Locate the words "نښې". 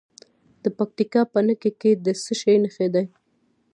2.63-2.87